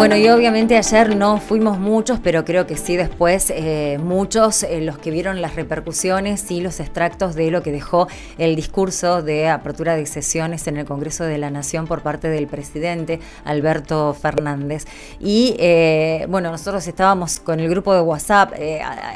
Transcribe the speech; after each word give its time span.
Bueno, 0.00 0.16
y 0.16 0.26
obviamente 0.30 0.78
ayer 0.78 1.14
no 1.14 1.38
fuimos 1.40 1.78
muchos, 1.78 2.20
pero 2.20 2.46
creo 2.46 2.66
que 2.66 2.78
sí 2.78 2.96
después 2.96 3.52
eh, 3.54 3.98
muchos 4.02 4.62
eh, 4.62 4.80
los 4.80 4.96
que 4.96 5.10
vieron 5.10 5.42
las 5.42 5.56
repercusiones 5.56 6.50
y 6.50 6.62
los 6.62 6.80
extractos 6.80 7.34
de 7.34 7.50
lo 7.50 7.62
que 7.62 7.70
dejó 7.70 8.08
el 8.38 8.56
discurso 8.56 9.20
de 9.20 9.50
apertura 9.50 9.96
de 9.96 10.06
sesiones 10.06 10.66
en 10.68 10.78
el 10.78 10.86
Congreso 10.86 11.24
de 11.24 11.36
la 11.36 11.50
Nación 11.50 11.86
por 11.86 12.00
parte 12.00 12.28
del 12.30 12.46
presidente 12.46 13.20
Alberto 13.44 14.14
Fernández. 14.14 14.86
Y 15.20 15.54
eh, 15.58 16.24
bueno, 16.30 16.50
nosotros 16.50 16.88
estábamos 16.88 17.38
con 17.38 17.60
el 17.60 17.68
grupo 17.68 17.94
de 17.94 18.00
WhatsApp 18.00 18.54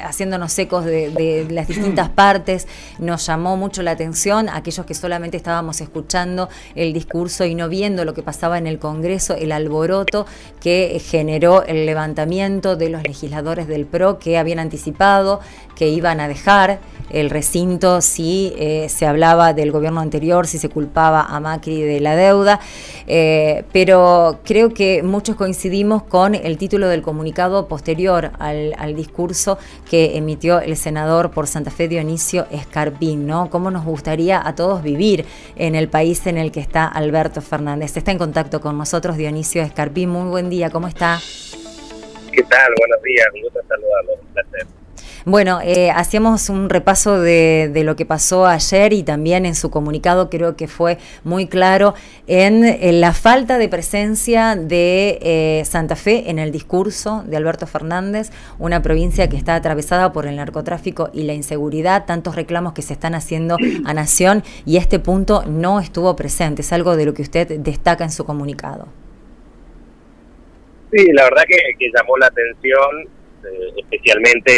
haciéndonos 0.05 0.59
ecos 0.59 0.85
de, 0.85 1.09
de 1.09 1.47
las 1.49 1.67
distintas 1.67 2.09
partes. 2.15 2.69
Nos 2.99 3.25
llamó 3.25 3.57
mucho 3.57 3.83
la 3.83 3.93
atención 3.93 4.51
aquellos 4.51 4.85
que 4.85 4.93
solamente 4.93 5.39
estábamos 5.39 5.81
escuchando 5.81 6.51
el 6.75 6.93
discurso 6.93 7.47
y 7.47 7.55
no 7.55 7.71
viendo 7.71 8.05
lo 8.05 8.13
que 8.13 8.23
pasaba 8.23 8.59
en 8.59 8.67
el 8.67 8.79
Congreso, 8.79 9.35
el 9.35 9.51
alboroto 9.51 10.27
que 10.61 10.74
generó 11.05 11.65
el 11.65 11.87
levantamiento 11.87 12.77
de 12.77 12.89
los 12.89 13.03
legisladores 13.03 13.69
del 13.69 13.87
PRO 13.87 14.19
que 14.19 14.39
habían 14.39 14.59
anticipado 14.59 15.41
que 15.75 15.89
iban 15.89 16.21
a 16.21 16.29
dejar 16.29 16.79
el 17.11 17.31
recinto 17.31 18.01
si 18.01 18.53
eh, 18.57 18.89
se 18.89 19.07
hablaba 19.07 19.53
del 19.53 19.71
gobierno 19.71 20.01
anterior, 20.01 20.47
si 20.47 20.59
se 20.59 20.69
culpaba 20.69 21.23
a 21.23 21.39
Macri 21.39 21.83
de 21.83 22.01
la 22.01 22.17
deuda, 22.17 22.61
eh, 23.07 23.65
pero 23.73 24.41
creo 24.45 24.73
que 24.73 25.03
muchos 25.03 25.37
coincidimos 25.37 26.03
con 26.05 26.35
el 26.35 26.57
título 26.57 26.89
del 26.89 27.03
comunicado 27.03 27.69
posterior 27.69 28.33
al, 28.39 28.95
discurso 28.95 29.59
que 29.91 30.17
emitió 30.17 30.61
el 30.61 30.77
senador 30.77 31.31
por 31.31 31.47
Santa 31.47 31.71
Fe 31.71 31.89
Dionisio 31.89 32.47
Escarpín, 32.51 33.27
¿no? 33.27 33.51
Cómo 33.51 33.71
nos 33.71 33.85
gustaría 33.85 34.47
a 34.47 34.55
todos 34.55 34.83
vivir 34.83 35.25
en 35.57 35.75
el 35.75 35.89
país 35.89 36.27
en 36.27 36.39
el 36.39 36.53
que 36.53 36.61
está 36.61 36.87
Alberto 36.87 37.41
Fernández. 37.41 37.97
Está 37.97 38.13
en 38.13 38.19
contacto 38.19 38.61
con 38.61 38.79
nosotros 38.79 39.17
Dionisio 39.17 39.63
Escarpín. 39.63 40.11
Muy 40.11 40.29
buen 40.29 40.49
día, 40.49 40.64
¿cómo 40.71 40.89
está? 40.89 41.21
¿Qué 42.33 42.43
tal? 42.43 42.73
Buenos 42.79 43.03
días, 43.03 43.27
un 43.35 43.43
gusto 43.43 43.61
saludarlo, 43.69 44.13
un 44.21 44.27
placer. 44.33 44.67
Bueno, 45.27 45.61
eh, 45.63 45.91
hacíamos 45.91 46.51
un 46.51 46.69
repaso 46.69 47.19
de, 47.19 47.73
lo 47.83 47.97
que 47.97 48.05
pasó 48.05 48.45
ayer 48.45 48.93
y 48.93 49.03
también 49.03 49.47
en 49.47 49.55
su 49.55 49.71
comunicado 49.71 50.29
creo 50.29 50.55
que 50.55 50.69
fue 50.69 50.99
muy 51.23 51.47
claro 51.47 51.95
en, 52.27 53.01
la 53.01 53.15
falta 53.15 53.57
de 53.57 53.71
presencia 53.71 54.55
de 54.55 55.19
eh, 55.23 55.65
Santa 55.65 55.97
Fe 55.97 56.29
en 56.29 56.39
el 56.39 56.53
discurso 56.53 57.25
de 57.27 57.39
Alberto 57.39 57.67
Fernández, 57.67 58.33
una 58.59 58.83
provincia 58.83 59.31
que 59.31 59.39
está 59.39 59.55
atravesada 59.55 60.13
por 60.13 60.27
el 60.27 60.37
narcotráfico 60.37 61.09
y 61.15 61.23
la 61.23 61.33
inseguridad, 61.33 62.05
tantos 62.05 62.37
reclamos 62.37 62.75
que 62.75 62.83
se 62.83 62.93
están 62.93 63.15
haciendo 63.15 63.57
a 63.87 63.95
Nación 63.95 64.43
y 64.67 64.77
este 64.77 64.99
punto 64.99 65.45
no 65.47 65.81
estuvo 65.81 66.15
presente. 66.17 66.61
Es 66.61 66.73
algo 66.73 66.97
de 66.97 67.07
lo 67.07 67.15
que 67.15 67.23
usted 67.23 67.61
destaca 67.61 68.05
en 68.05 68.13
su 68.13 68.27
comunicado. 68.27 68.89
Sí, 70.95 71.13
la 71.13 71.25
verdad 71.25 71.43
que, 71.49 71.59
que 71.77 71.91
llamó 71.93 72.17
la 72.19 72.27
atención 72.27 73.09
eh, 73.45 73.73
especialmente 73.77 74.53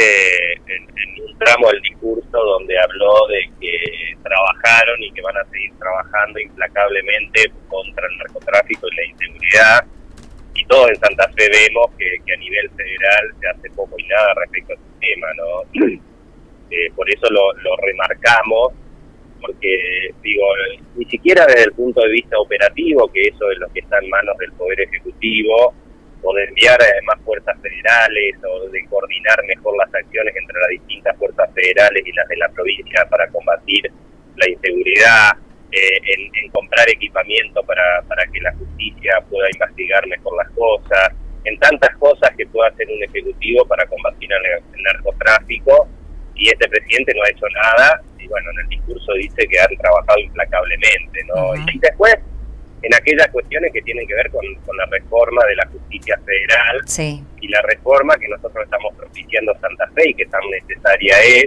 en, 0.66 0.86
un 1.24 1.38
tramo 1.38 1.70
del 1.70 1.80
discurso 1.82 2.38
donde 2.38 2.78
habló 2.78 3.26
de 3.28 3.50
que 3.60 4.16
trabajaron 4.22 5.02
y 5.02 5.10
que 5.12 5.22
van 5.22 5.36
a 5.38 5.44
seguir 5.46 5.72
trabajando 5.78 6.38
implacablemente 6.38 7.50
contra 7.68 8.06
el 8.06 8.18
narcotráfico 8.18 8.86
y 8.88 8.96
la 8.96 9.04
inseguridad. 9.06 9.84
Y 10.54 10.64
todos 10.66 10.88
en 10.90 10.96
Santa 10.96 11.28
Fe 11.36 11.48
vemos 11.50 11.90
que, 11.98 12.32
a 12.32 12.36
nivel 12.36 12.70
federal 12.70 13.34
se 13.40 13.48
hace 13.48 13.70
poco 13.70 13.96
y 13.98 14.04
nada 14.04 14.34
respecto 14.34 14.72
a 14.72 14.76
este 14.76 15.06
tema, 15.06 15.26
¿no? 15.36 16.06
Eh, 16.68 16.90
por 16.96 17.08
eso 17.08 17.28
lo, 17.30 17.52
lo 17.62 17.76
remarcamos, 17.76 18.72
porque 19.40 20.10
digo, 20.20 20.42
ni 20.96 21.04
siquiera 21.04 21.46
desde 21.46 21.66
el 21.66 21.72
punto 21.74 22.00
de 22.00 22.10
vista 22.10 22.36
operativo, 22.40 23.08
que 23.12 23.22
eso 23.22 23.48
es 23.52 23.58
lo 23.58 23.68
que 23.72 23.78
está 23.78 24.00
en 24.00 24.10
manos 24.10 24.36
del 24.38 24.50
Poder 24.54 24.80
Ejecutivo, 24.80 25.72
o 26.26 26.34
de 26.34 26.44
enviar 26.44 26.80
eh, 26.82 27.02
más 27.06 27.20
fuerzas 27.24 27.56
federales 27.62 28.34
o 28.42 28.68
de 28.68 28.84
coordinar 28.86 29.38
mejor 29.46 29.76
las 29.78 29.94
acciones 29.94 30.34
entre 30.34 30.60
las 30.60 30.70
distintas 30.70 31.16
fuerzas 31.18 31.48
federales 31.54 32.02
y 32.04 32.12
las 32.12 32.26
de 32.26 32.36
la 32.36 32.48
provincia 32.48 33.06
para 33.08 33.28
combatir 33.28 33.90
la 34.34 34.50
inseguridad, 34.50 35.30
eh, 35.70 35.98
en, 36.42 36.50
comprar 36.50 36.88
equipamiento 36.90 37.62
para, 37.62 38.02
para 38.08 38.26
que 38.26 38.40
la 38.40 38.52
justicia 38.54 39.22
pueda 39.30 39.46
investigar 39.54 40.06
mejor 40.08 40.36
las 40.36 40.50
cosas, 40.50 41.14
en 41.44 41.58
tantas 41.60 41.94
cosas 41.96 42.30
que 42.36 42.46
pueda 42.46 42.68
hacer 42.70 42.88
un 42.88 43.02
ejecutivo 43.04 43.64
para 43.66 43.86
combatir 43.86 44.28
el, 44.32 44.82
narcotráfico 44.82 45.88
y 46.34 46.48
este 46.48 46.68
presidente 46.68 47.12
no 47.14 47.22
ha 47.22 47.30
hecho 47.30 47.46
nada 47.62 48.02
y 48.18 48.26
bueno, 48.26 48.50
en 48.50 48.58
el 48.60 48.68
discurso 48.68 49.12
dice 49.14 49.46
que 49.46 49.58
han 49.58 49.76
trabajado 49.78 50.18
implacablemente, 50.18 51.24
¿no? 51.24 51.54
Y 51.54 51.78
después 51.78 52.16
en 52.82 52.94
aquellas 52.94 53.28
cuestiones 53.28 53.72
que 53.72 53.82
tienen 53.82 54.06
que 54.06 54.14
ver 54.14 54.30
con, 54.30 54.44
la 54.76 54.86
reforma 54.86 55.42
de 55.46 55.56
la 55.56 55.66
justicia 55.66 56.18
federal 56.24 56.80
y 57.40 57.48
la 57.48 57.62
reforma 57.62 58.14
que 58.16 58.28
nosotros 58.28 58.64
estamos 58.64 58.94
propiciando 58.94 59.54
Santa 59.60 59.88
Fe 59.94 60.10
y 60.10 60.14
que 60.14 60.26
tan 60.26 60.42
necesaria 60.50 61.16
es, 61.22 61.46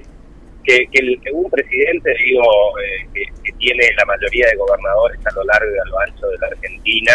que, 0.63 1.31
un 1.31 1.49
presidente, 1.49 2.13
digo, 2.23 2.43
eh, 2.79 3.07
que, 3.13 3.51
tiene 3.59 3.89
la 3.97 4.05
mayoría 4.05 4.47
de 4.47 4.55
gobernadores 4.55 5.19
a 5.25 5.35
lo 5.35 5.43
largo 5.43 5.69
y 5.75 5.77
a 5.77 5.85
lo 5.85 5.99
ancho 5.99 6.27
de 6.27 6.37
la 6.37 6.47
Argentina, 6.47 7.13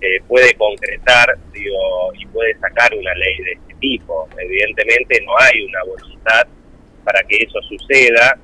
eh, 0.00 0.20
puede 0.26 0.54
concretar, 0.54 1.36
digo, 1.52 2.12
y 2.14 2.24
puede 2.26 2.54
sacar 2.58 2.94
una 2.94 3.12
ley 3.14 3.36
de 3.38 3.52
este 3.52 3.74
tipo. 3.80 4.28
Evidentemente 4.38 5.20
no 5.26 5.32
hay 5.38 5.62
una 5.62 5.82
voluntad 5.84 6.46
para 7.04 7.22
que 7.24 7.36
eso 7.36 7.60
suceda. 7.62 8.38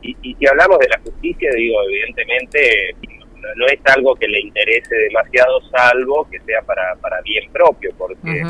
Y, 0.00 0.16
y 0.22 0.34
si 0.36 0.46
hablamos 0.46 0.78
de 0.78 0.88
la 0.88 0.98
justicia, 1.00 1.50
digo, 1.54 1.82
evidentemente 1.82 2.94
no 3.56 3.66
es 3.66 3.78
algo 3.94 4.14
que 4.14 4.28
le 4.28 4.40
interese 4.40 4.94
demasiado, 4.94 5.60
salvo 5.70 6.28
que 6.30 6.40
sea 6.40 6.62
para, 6.62 6.94
para 7.00 7.20
bien 7.22 7.50
propio, 7.52 7.90
porque 7.96 8.42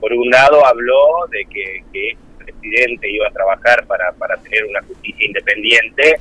por 0.00 0.12
un 0.12 0.28
lado 0.30 0.64
habló 0.64 1.26
de 1.30 1.44
que, 1.46 1.84
que 1.92 2.10
el 2.10 2.44
presidente 2.44 3.10
iba 3.10 3.28
a 3.28 3.32
trabajar 3.32 3.86
para, 3.86 4.12
para 4.12 4.36
tener 4.38 4.64
una 4.64 4.82
justicia 4.82 5.26
independiente, 5.26 6.18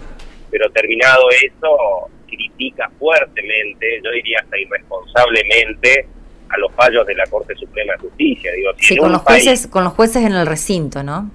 pero 0.50 0.70
terminado 0.72 1.24
eso, 1.44 2.10
critica 2.28 2.90
fuertemente, 2.98 4.02
yo 4.04 4.12
diría 4.12 4.40
hasta 4.42 4.58
irresponsablemente, 4.58 6.08
a 6.50 6.58
los 6.58 6.72
fallos 6.74 7.06
de 7.06 7.16
la 7.16 7.26
Corte 7.28 7.56
Suprema 7.56 7.94
de 7.94 8.00
Justicia. 8.00 8.52
Digo, 8.54 8.72
sí, 8.78 8.98
con 8.98 9.12
los, 9.12 9.22
jueces, 9.22 9.68
con 9.68 9.84
los 9.84 9.94
jueces 9.94 10.24
en 10.24 10.34
el 10.34 10.46
recinto, 10.46 11.04
¿no? 11.04 11.32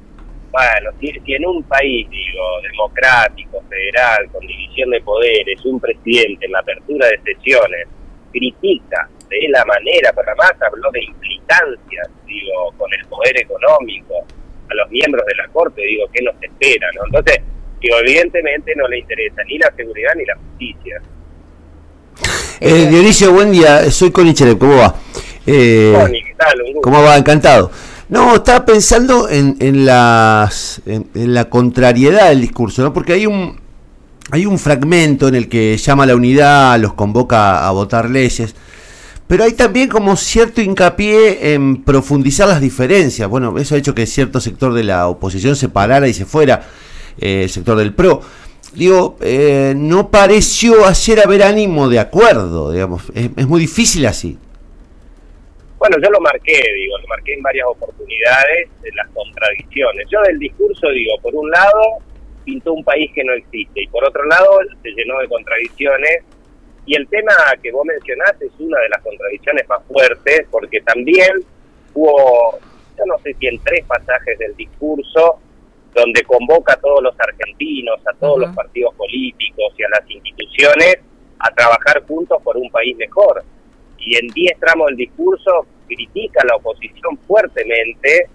Bueno, 0.50 0.90
si, 1.00 1.32
en 1.32 1.46
un 1.46 1.62
país, 1.62 2.08
digo, 2.10 2.42
democrático, 2.62 3.62
federal, 3.68 4.28
con 4.32 4.44
división 4.46 4.90
de 4.90 5.00
poderes, 5.00 5.64
un 5.64 5.78
presidente 5.78 6.46
en 6.46 6.52
la 6.52 6.58
apertura 6.58 7.06
de 7.06 7.20
sesiones 7.22 7.86
critica 8.32 9.08
de 9.28 9.48
la 9.48 9.64
manera, 9.64 10.12
pero 10.14 10.28
además 10.28 10.52
habló 10.60 10.90
de 10.92 11.04
implicancias, 11.04 12.08
digo, 12.26 12.72
con 12.76 12.88
el 12.98 13.06
poder 13.06 13.40
económico, 13.40 14.14
a 14.68 14.74
los 14.74 14.90
miembros 14.90 15.24
de 15.26 15.34
la 15.36 15.48
Corte, 15.48 15.82
digo, 15.82 16.06
¿qué 16.12 16.22
nos 16.22 16.34
espera? 16.40 16.88
¿no? 16.94 17.02
Entonces, 17.06 17.42
digo, 17.80 17.96
evidentemente 17.98 18.72
no 18.76 18.88
le 18.88 18.98
interesa 18.98 19.42
ni 19.44 19.58
la 19.58 19.72
seguridad 19.76 20.12
ni 20.16 20.24
la 20.24 20.36
justicia. 20.36 21.02
Eh, 22.60 22.86
Dionisio, 22.88 23.32
buen 23.32 23.52
día, 23.52 23.90
soy 23.90 24.10
Conicherev, 24.10 24.58
¿cómo 24.58 24.76
va? 24.76 24.94
Eh, 25.46 25.94
¿qué 26.12 26.34
tal? 26.36 26.62
¿Cómo 26.82 27.02
va? 27.02 27.16
Encantado. 27.16 27.70
No, 28.10 28.34
estaba 28.34 28.64
pensando 28.64 29.28
en, 29.28 29.56
en, 29.60 29.86
las, 29.86 30.82
en, 30.84 31.32
la 31.32 31.48
contrariedad 31.48 32.30
del 32.30 32.40
discurso, 32.40 32.82
¿no? 32.82 32.92
Porque 32.92 33.12
hay 33.12 33.24
un, 33.24 33.56
hay 34.32 34.46
un 34.46 34.58
fragmento 34.58 35.28
en 35.28 35.36
el 35.36 35.48
que 35.48 35.76
llama 35.76 36.02
a 36.02 36.06
la 36.06 36.16
unidad, 36.16 36.80
los 36.80 36.94
convoca 36.94 37.64
a 37.64 37.70
votar 37.70 38.10
leyes, 38.10 38.56
pero 39.28 39.44
hay 39.44 39.52
también 39.52 39.88
como 39.88 40.16
cierto 40.16 40.60
hincapié 40.60 41.54
en 41.54 41.84
profundizar 41.84 42.48
las 42.48 42.60
diferencias. 42.60 43.28
Bueno, 43.28 43.56
eso 43.58 43.76
ha 43.76 43.78
hecho 43.78 43.94
que 43.94 44.06
cierto 44.06 44.40
sector 44.40 44.74
de 44.74 44.82
la 44.82 45.06
oposición 45.06 45.54
se 45.54 45.68
parara 45.68 46.08
y 46.08 46.12
se 46.12 46.24
fuera, 46.24 46.66
eh, 47.16 47.44
el 47.44 47.50
sector 47.50 47.78
del 47.78 47.94
PRO. 47.94 48.22
Digo, 48.74 49.18
eh, 49.20 49.72
no 49.76 50.10
pareció 50.10 50.84
ayer 50.84 51.20
haber 51.20 51.44
ánimo 51.44 51.88
de 51.88 52.00
acuerdo, 52.00 52.72
digamos, 52.72 53.02
es 53.14 53.46
muy 53.46 53.60
difícil 53.60 54.04
así. 54.06 54.36
Bueno, 55.80 55.96
yo 56.04 56.10
lo 56.10 56.20
marqué, 56.20 56.62
digo, 56.74 56.98
lo 56.98 57.08
marqué 57.08 57.32
en 57.32 57.40
varias 57.40 57.66
oportunidades, 57.66 58.68
en 58.84 58.96
las 58.96 59.08
contradicciones. 59.14 60.06
Yo 60.10 60.20
del 60.20 60.38
discurso 60.38 60.90
digo, 60.90 61.14
por 61.22 61.34
un 61.34 61.50
lado, 61.50 61.80
pintó 62.44 62.74
un 62.74 62.84
país 62.84 63.10
que 63.14 63.24
no 63.24 63.32
existe, 63.32 63.84
y 63.84 63.86
por 63.86 64.04
otro 64.04 64.22
lado, 64.26 64.58
se 64.82 64.90
llenó 64.90 65.18
de 65.20 65.28
contradicciones. 65.28 66.22
Y 66.84 66.96
el 66.96 67.08
tema 67.08 67.32
que 67.62 67.72
vos 67.72 67.86
mencionaste 67.86 68.44
es 68.44 68.52
una 68.58 68.78
de 68.78 68.90
las 68.90 69.02
contradicciones 69.02 69.66
más 69.70 69.82
fuertes, 69.86 70.46
porque 70.50 70.82
también 70.82 71.42
hubo, 71.94 72.58
yo 72.98 73.06
no 73.06 73.16
sé 73.20 73.32
si 73.40 73.46
en 73.46 73.58
tres 73.60 73.82
pasajes 73.86 74.38
del 74.38 74.54
discurso, 74.56 75.38
donde 75.94 76.22
convoca 76.24 76.74
a 76.74 76.76
todos 76.76 77.02
los 77.02 77.18
argentinos, 77.18 77.98
a 78.06 78.14
todos 78.18 78.38
los 78.38 78.54
partidos 78.54 78.94
políticos 78.96 79.72
y 79.78 79.82
a 79.84 79.88
las 79.88 80.10
instituciones 80.10 80.98
a 81.38 81.50
trabajar 81.54 82.02
juntos 82.06 82.38
por 82.42 82.58
un 82.58 82.70
país 82.70 82.94
mejor 82.98 83.42
y 84.00 84.16
en 84.16 84.28
10 84.28 84.58
tramos 84.58 84.88
del 84.88 84.96
discurso 84.96 85.66
critica 85.86 86.40
a 86.42 86.46
la 86.46 86.56
oposición 86.56 87.18
fuertemente, 87.26 88.28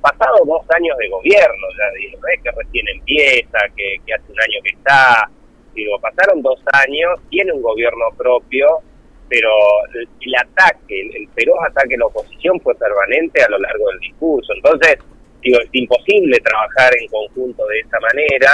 pasado 0.00 0.44
dos 0.44 0.62
años 0.76 0.96
de 0.98 1.08
gobierno, 1.08 1.66
ya 1.78 1.98
digo, 1.98 2.18
es 2.28 2.42
que 2.42 2.50
recién 2.50 2.88
empieza, 2.88 3.58
que, 3.76 3.96
hace 4.12 4.32
un 4.32 4.40
año 4.40 4.60
que 4.62 4.70
está, 4.76 5.30
digo, 5.74 5.98
pasaron 6.00 6.42
dos 6.42 6.60
años, 6.72 7.20
tiene 7.30 7.52
un 7.52 7.62
gobierno 7.62 8.06
propio, 8.16 8.80
pero 9.28 9.50
el, 9.94 10.34
ataque, 10.36 11.00
el, 11.00 11.28
feroz 11.34 11.56
ataque 11.70 11.94
a 11.94 11.98
la 11.98 12.06
oposición 12.06 12.60
fue 12.60 12.74
permanente 12.74 13.42
a 13.42 13.48
lo 13.48 13.58
largo 13.58 13.88
del 13.90 14.00
discurso. 14.00 14.52
Entonces, 14.54 14.98
digo, 15.40 15.58
es 15.60 15.68
imposible 15.72 16.38
trabajar 16.40 16.92
en 17.00 17.08
conjunto 17.08 17.66
de 17.66 17.80
esa 17.80 17.98
manera. 18.00 18.50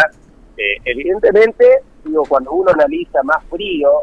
Eh, 0.57 0.77
evidentemente, 0.85 1.67
digo, 2.05 2.23
cuando 2.29 2.53
uno 2.53 2.71
analiza 2.71 3.23
más 3.25 3.45
frío, 3.51 4.03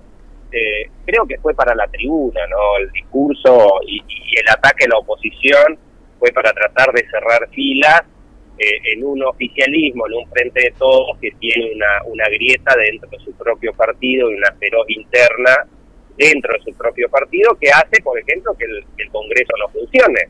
eh, 0.52 0.90
creo 1.06 1.26
que 1.26 1.38
fue 1.40 1.54
para 1.54 1.76
la 1.76 1.88
tribuna, 1.88 2.42
¿no? 2.48 2.78
El 2.80 2.92
discurso 2.92 3.80
y, 3.86 4.02
el 4.38 4.50
ataque 4.50 4.86
a 4.86 4.90
la 4.90 5.00
oposición 5.00 5.78
fue 6.20 6.32
para 6.32 6.52
tratar 6.54 6.94
de 6.94 7.08
cerrar 7.10 7.50
filas 7.50 8.04
eh, 8.58 8.94
en 8.94 9.04
un 9.04 9.24
oficialismo, 9.24 10.08
en 10.08 10.14
un 10.14 10.30
frente 10.30 10.62
de 10.62 10.74
todos 10.78 11.18
que 11.20 11.32
tiene 11.40 11.74
una, 11.74 12.04
una 12.06 12.26
grieta 12.30 12.76
dentro 12.76 13.10
de 13.10 13.20
su 13.20 13.34
propio 13.34 13.74
partido 13.74 14.32
y 14.32 14.36
una 14.36 14.52
feroz 14.60 14.86
interna 14.90 15.68
dentro 16.18 16.54
de 16.54 16.72
su 16.72 16.78
propio 16.78 17.10
partido 17.10 17.56
que 17.60 17.70
hace, 17.70 18.02
por 18.02 18.20
ejemplo, 18.20 18.56
que 18.58 18.66
el, 18.66 19.12
Congreso 19.12 19.54
no 19.60 19.70
funcione. 19.70 20.22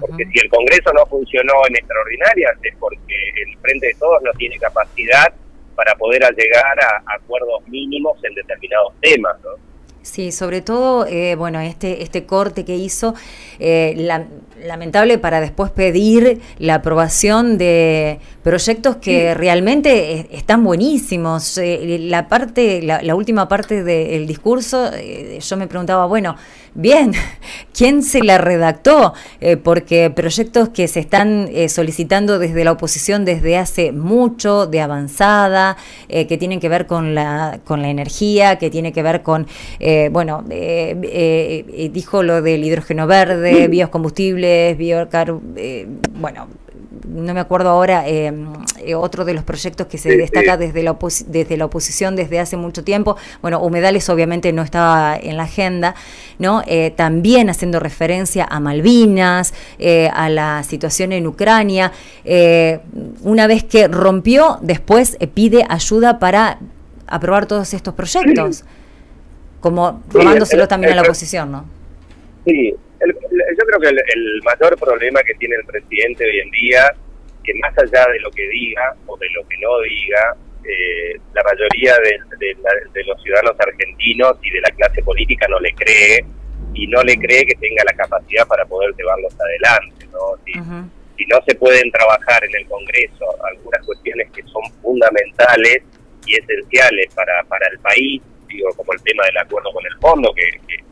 Porque 0.00 0.26
si 0.26 0.38
el 0.40 0.50
Congreso 0.50 0.92
no 0.92 1.06
funcionó 1.06 1.54
en 1.68 1.76
extraordinarias 1.76 2.52
es 2.62 2.74
porque 2.78 3.14
el 3.46 3.58
Frente 3.58 3.86
de 3.86 3.94
Todos 3.94 4.22
no 4.22 4.30
tiene 4.32 4.58
capacidad 4.58 5.32
para 5.76 5.94
poder 5.94 6.22
llegar 6.36 6.80
a 6.80 7.02
acuerdos 7.14 7.66
mínimos 7.68 8.18
en 8.24 8.34
determinados 8.34 8.92
temas. 9.00 9.36
¿no? 9.42 9.65
Sí, 10.06 10.30
sobre 10.30 10.60
todo, 10.60 11.04
eh, 11.04 11.34
bueno, 11.34 11.58
este, 11.58 12.04
este 12.04 12.24
corte 12.26 12.64
que 12.64 12.76
hizo, 12.76 13.14
eh, 13.58 14.08
lamentable 14.64 15.18
para 15.18 15.40
después 15.40 15.72
pedir 15.72 16.40
la 16.58 16.76
aprobación 16.76 17.58
de 17.58 18.20
proyectos 18.44 18.96
que 18.96 19.34
realmente 19.34 20.28
están 20.30 20.62
buenísimos. 20.62 21.58
Eh, 21.58 21.98
la 22.00 22.28
parte, 22.28 22.82
la, 22.82 23.14
última 23.16 23.48
parte 23.48 23.82
del 23.82 24.28
discurso, 24.28 24.90
yo 25.40 25.56
me 25.56 25.66
preguntaba, 25.66 26.06
bueno, 26.06 26.36
bien, 26.74 27.12
¿quién 27.76 28.02
se 28.04 28.22
la 28.22 28.38
redactó? 28.38 29.12
porque 29.62 30.10
proyectos 30.10 30.70
que 30.70 30.88
se 30.88 31.00
están 31.00 31.48
solicitando 31.68 32.38
desde 32.38 32.64
la 32.64 32.72
oposición 32.72 33.24
desde 33.24 33.58
hace 33.58 33.92
mucho, 33.92 34.66
de 34.66 34.80
avanzada, 34.80 35.76
que 36.08 36.36
tienen 36.38 36.60
que 36.60 36.68
ver 36.68 36.86
con 36.86 37.14
la, 37.14 37.60
con 37.64 37.82
la 37.82 37.88
energía, 37.88 38.56
que 38.56 38.70
tiene 38.70 38.92
que 38.92 39.02
ver 39.02 39.22
con 39.22 39.46
eh, 39.88 39.95
bueno, 40.12 40.44
eh, 40.50 40.96
eh, 41.02 41.90
dijo 41.92 42.22
lo 42.22 42.42
del 42.42 42.64
hidrógeno 42.64 43.06
verde, 43.06 43.68
biocombustibles, 43.68 44.76
biocar, 44.76 45.32
bueno, 45.32 46.48
no 47.08 47.34
me 47.34 47.40
acuerdo 47.40 47.70
ahora, 47.70 48.04
otro 48.96 49.24
de 49.24 49.34
los 49.34 49.44
proyectos 49.44 49.86
que 49.86 49.98
se 49.98 50.16
destaca 50.16 50.56
desde 50.56 50.82
la, 50.82 50.96
desde 51.26 51.56
la 51.56 51.64
oposición 51.64 52.16
desde 52.16 52.40
hace 52.40 52.56
mucho 52.56 52.84
tiempo, 52.84 53.16
bueno, 53.42 53.60
humedales 53.60 54.08
obviamente 54.08 54.52
no 54.52 54.62
estaba 54.62 55.16
en 55.16 55.36
la 55.36 55.44
agenda, 55.44 55.94
¿no? 56.38 56.62
también 56.96 57.48
haciendo 57.48 57.80
referencia 57.80 58.46
a 58.48 58.60
Malvinas, 58.60 59.54
a 60.12 60.28
la 60.28 60.62
situación 60.62 61.12
en 61.12 61.26
Ucrania, 61.26 61.92
una 63.22 63.46
vez 63.46 63.64
que 63.64 63.88
rompió, 63.88 64.58
después 64.62 65.16
pide 65.34 65.64
ayuda 65.68 66.18
para 66.18 66.58
aprobar 67.06 67.46
todos 67.46 67.72
estos 67.72 67.94
proyectos 67.94 68.64
como 69.66 70.00
robándoselo 70.12 70.68
también 70.68 70.92
a 70.92 70.96
la 70.96 71.02
oposición, 71.02 71.50
¿no? 71.50 71.68
Sí, 72.44 72.70
yo 72.70 73.66
creo 73.66 73.80
que 73.80 73.88
el, 73.88 74.40
mayor 74.44 74.78
problema 74.78 75.20
que 75.24 75.34
tiene 75.34 75.56
el 75.56 75.64
presidente 75.64 76.24
hoy 76.24 76.38
en 76.38 76.50
día, 76.52 76.94
que 77.42 77.52
más 77.54 77.76
allá 77.76 78.06
de 78.12 78.20
lo 78.20 78.30
que 78.30 78.48
diga 78.48 78.94
o 79.06 79.16
de 79.16 79.26
lo 79.30 79.42
que 79.48 79.56
no 79.58 79.80
diga, 79.80 80.36
eh, 80.62 81.18
la 81.34 81.42
mayoría 81.42 81.96
de, 81.98 83.02
los 83.06 83.20
ciudadanos 83.24 83.56
argentinos 83.58 84.38
y 84.40 84.50
de 84.50 84.60
la 84.60 84.70
clase 84.70 85.02
política 85.02 85.48
no 85.48 85.58
le 85.58 85.74
cree 85.74 86.24
y 86.74 86.86
no 86.86 87.02
le 87.02 87.16
cree 87.16 87.44
que 87.44 87.56
tenga 87.56 87.82
la 87.82 87.96
capacidad 87.96 88.46
para 88.46 88.64
poder 88.66 88.94
llevarlos 88.96 89.34
adelante. 89.40 90.06
¿no? 90.12 90.38
Si, 90.44 90.52
si 90.52 91.26
no 91.26 91.42
se 91.44 91.56
pueden 91.56 91.90
trabajar 91.90 92.44
en 92.44 92.54
el 92.54 92.68
Congreso 92.68 93.24
algunas 93.50 93.84
cuestiones 93.84 94.30
que 94.30 94.44
son 94.44 94.62
fundamentales 94.80 95.82
y 96.24 96.36
esenciales 96.36 97.12
para, 97.16 97.42
para 97.48 97.66
el 97.72 97.80
país, 97.80 98.22
como 98.76 98.92
el 98.92 99.02
tema 99.02 99.24
del 99.26 99.38
acuerdo 99.38 99.72
con 99.72 99.84
el 99.84 99.96
fondo, 99.98 100.32
que, 100.34 100.60
que, 100.68 100.84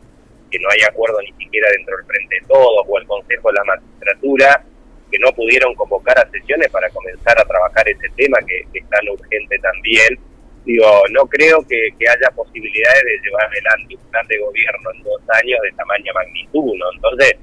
no 0.57 0.69
hay 0.69 0.79
acuerdo 0.87 1.19
ni 1.19 1.33
siquiera 1.43 1.69
dentro 1.69 1.97
del 1.97 2.05
Frente 2.05 2.35
de 2.39 2.47
Todos, 2.47 2.85
o 2.87 2.97
el 2.97 3.05
Consejo 3.05 3.49
de 3.49 3.55
la 3.55 3.63
Magistratura, 3.65 4.63
que 5.11 5.19
no 5.19 5.31
pudieron 5.33 5.73
convocar 5.75 6.17
a 6.17 6.29
sesiones 6.31 6.69
para 6.69 6.89
comenzar 6.89 7.37
a 7.39 7.45
trabajar 7.45 7.87
ese 7.89 8.07
tema 8.15 8.37
que, 8.47 8.65
es 8.73 8.89
tan 8.89 9.09
urgente 9.09 9.59
también. 9.59 10.17
Digo, 10.65 10.87
no 11.11 11.25
creo 11.27 11.65
que, 11.67 11.89
haya 12.07 12.31
posibilidades 12.35 13.03
de 13.03 13.19
llevar 13.23 13.45
adelante 13.45 13.95
un 13.95 14.11
plan 14.11 14.27
de 14.27 14.39
gobierno 14.39 14.91
en 14.95 15.03
dos 15.03 15.21
años 15.29 15.59
de 15.61 15.71
tamaña 15.73 16.13
magnitud, 16.13 16.73
¿no? 16.75 16.85
Entonces, 16.95 17.35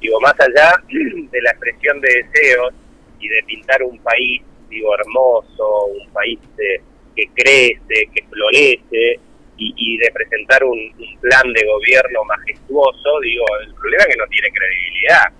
digo, 0.00 0.20
más 0.20 0.34
allá 0.40 0.82
de 0.88 1.42
la 1.42 1.50
expresión 1.50 2.00
de 2.00 2.24
deseos 2.24 2.72
y 3.18 3.28
de 3.28 3.42
pintar 3.46 3.82
un 3.82 3.98
país, 3.98 4.42
digo, 4.70 4.94
hermoso, 4.94 5.86
un 5.86 6.10
país 6.12 6.38
eh, 6.58 6.80
que 7.14 7.26
crece, 7.34 8.08
que 8.14 8.24
florece, 8.30 9.20
y, 9.60 9.98
de 9.98 10.10
presentar 10.12 10.64
un, 10.64 10.78
plan 11.20 11.52
de 11.52 11.66
gobierno 11.66 12.24
majestuoso, 12.24 13.20
digo, 13.22 13.44
el 13.66 13.74
problema 13.74 14.04
es 14.04 14.14
que 14.14 14.16
no 14.16 14.26
tiene 14.26 14.48
credibilidad. 14.50 15.32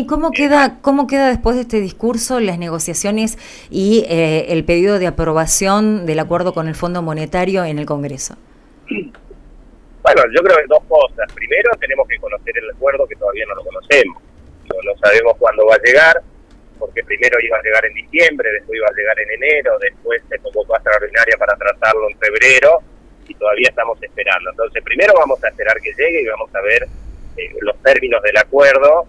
y 0.00 0.06
¿cómo 0.06 0.28
eh, 0.28 0.32
queda, 0.34 0.78
¿cómo 0.82 1.06
queda 1.06 1.28
después 1.28 1.56
de 1.56 1.62
este 1.62 1.80
discurso 1.80 2.40
las 2.40 2.58
negociaciones 2.58 3.38
y 3.70 4.04
eh, 4.08 4.52
el 4.52 4.64
pedido 4.64 4.98
de 4.98 5.06
aprobación 5.06 6.04
del 6.04 6.18
acuerdo 6.18 6.52
con 6.52 6.68
el 6.68 6.74
Fondo 6.74 7.00
Monetario 7.02 7.64
en 7.64 7.78
el 7.78 7.86
Congreso? 7.86 8.36
Bueno, 10.02 10.22
yo 10.34 10.42
creo 10.42 10.56
que 10.56 10.64
dos 10.68 10.82
cosas. 10.88 11.30
Primero, 11.34 11.70
tenemos 11.78 12.08
que 12.08 12.18
conocer 12.18 12.56
el 12.56 12.70
acuerdo 12.70 13.06
que 13.06 13.16
todavía 13.16 13.44
no 13.48 13.54
lo 13.54 13.64
conocemos. 13.64 14.22
No, 14.84 14.96
sabemos 15.02 15.34
cuándo 15.38 15.66
va 15.66 15.74
a 15.74 15.82
llegar, 15.84 16.22
porque 16.78 17.02
primero 17.04 17.38
iba 17.40 17.58
a 17.58 17.62
llegar 17.62 17.84
en 17.84 17.94
diciembre, 17.94 18.50
después 18.52 18.76
iba 18.76 18.86
a 18.86 18.96
llegar 18.96 19.20
en 19.20 19.42
enero, 19.42 19.78
después 19.80 20.22
se 20.28 20.38
convocó 20.38 20.74
a 20.74 20.78
extraordinaria 20.78 21.36
para 21.38 21.56
tratarlo 21.56 22.08
en 22.08 22.18
febrero 22.18 22.80
y 22.80 22.89
todavía 23.40 23.68
estamos 23.68 24.00
esperando. 24.00 24.50
Entonces, 24.50 24.84
primero 24.84 25.14
vamos 25.18 25.42
a 25.42 25.48
esperar 25.48 25.80
que 25.80 25.90
llegue 25.90 26.22
y 26.22 26.26
vamos 26.26 26.54
a 26.54 26.60
ver 26.60 26.86
eh, 27.36 27.50
los 27.60 27.76
términos 27.82 28.22
del 28.22 28.36
acuerdo. 28.36 29.08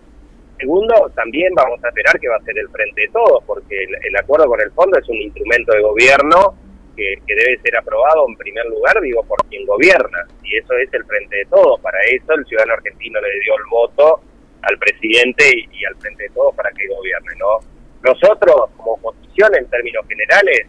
Segundo, 0.57 1.12
también 1.16 1.54
vamos 1.54 1.83
a 1.83 1.89
esperar 1.89 2.19
que 2.19 2.30
va 2.30 2.38
a 2.38 2.42
ser 2.42 2.57
el 2.57 2.69
frente 2.69 3.01
de 3.01 3.07
todos, 3.10 3.44
porque 3.45 3.83
el, 3.83 4.16
acuerdo 4.16 4.45
con 4.45 4.62
el 4.62 4.72
fondo 4.72 4.98
es 4.98 5.10
un 5.10 5.18
instrumento 5.18 5.74
de 5.74 5.81
gobierno 5.81 6.56
que, 6.95 7.16
debe 7.28 7.57
ser 7.62 7.78
aprobado 7.78 8.25
en 8.28 8.36
primer 8.38 8.66
lugar, 8.68 9.00
digo, 9.01 9.24
por 9.24 9.44
quien 9.48 9.66
gobierna. 9.66 10.25
Y 10.44 10.57
eso 10.57 10.74
es 10.77 10.92
el 10.94 11.04
frente 11.06 11.36
de 11.38 11.45
todos. 11.45 11.80
Para 11.81 12.00
eso 12.12 12.34
el 12.34 12.45
ciudadano 12.45 12.74
argentino 12.74 13.19
le 13.19 13.39
dio 13.42 13.56
el 13.56 13.63
voto 13.69 14.22
al 14.62 14.77
presidente 14.77 15.50
y, 15.50 15.86
al 15.86 15.95
frente 15.95 16.24
de 16.24 16.29
todos 16.29 16.56
para 16.56 16.72
que 16.72 16.88
gobierne, 16.88 17.36
¿no? 17.39 17.60
Nosotros, 18.03 18.70
como 18.77 18.94
oposición 18.94 19.56
en 19.56 19.67
términos 19.67 20.06
generales, 20.08 20.67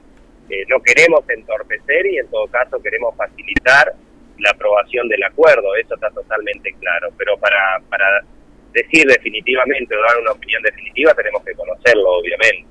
eh, 0.53 0.67
no 0.69 0.83
queremos 0.83 1.25
entorpecer 1.31 2.05
y 2.05 2.19
en 2.19 2.29
todo 2.29 2.47
caso 2.49 2.79
queremos 2.83 3.17
facilitar 3.17 3.95
la 4.39 4.51
aprobación 4.51 5.09
del 5.09 5.23
acuerdo, 5.25 5.75
eso 5.77 5.95
está 5.95 6.11
totalmente 6.11 6.75
claro, 6.79 7.09
pero 7.17 7.39
para, 7.39 7.81
para 7.89 8.05
decir 8.75 9.07
definitivamente 9.07 9.97
o 9.97 10.01
dar 10.03 10.21
una 10.21 10.33
opinión 10.33 10.63
definitiva 10.63 11.15
tenemos 11.15 11.43
que 11.43 11.55
conocerlo, 11.55 12.11
obviamente. 12.11 12.67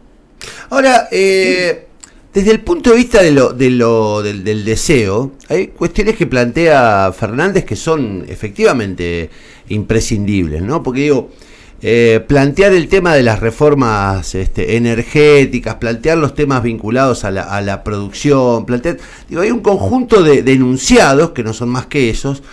Ahora, 0.69 1.07
eh, 1.11 1.87
desde 2.31 2.51
el 2.51 2.61
punto 2.61 2.91
de 2.91 2.97
vista 2.97 3.23
de 3.23 3.31
lo, 3.31 3.51
de 3.51 3.71
lo, 3.71 4.21
del, 4.21 4.43
del, 4.43 4.63
deseo, 4.63 5.31
hay 5.49 5.69
cuestiones 5.69 6.15
que 6.17 6.27
plantea 6.27 7.11
Fernández 7.13 7.65
que 7.65 7.75
son 7.75 8.25
efectivamente 8.29 9.31
imprescindibles, 9.69 10.61
¿no? 10.61 10.83
Porque 10.83 11.01
digo, 11.01 11.31
eh, 11.83 12.23
plantear 12.27 12.73
el 12.73 12.87
tema 12.87 13.15
de 13.15 13.23
las 13.23 13.39
reformas 13.39 14.35
este, 14.35 14.75
energéticas, 14.77 15.75
plantear 15.75 16.17
los 16.19 16.35
temas 16.35 16.61
vinculados 16.61 17.23
a 17.23 17.31
la, 17.31 17.41
a 17.43 17.59
la 17.61 17.83
producción, 17.83 18.67
plantear, 18.67 18.97
digo, 19.27 19.41
hay 19.41 19.49
un 19.49 19.61
conjunto 19.61 20.21
de, 20.21 20.39
enunciados, 20.51 21.31
que 21.31 21.43
no 21.43 21.53
son 21.53 21.69
más 21.69 21.87
que 21.87 22.11
esos, 22.11 22.43